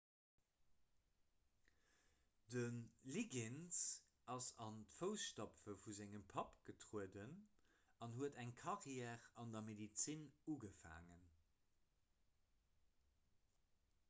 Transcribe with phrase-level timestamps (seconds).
[2.53, 2.61] de
[3.15, 3.81] liggins
[4.35, 7.35] ass an d'foussstapfe vu sengem papp getrueden
[8.07, 10.23] an huet eng karriär an der medezin
[10.55, 11.29] ugefaangen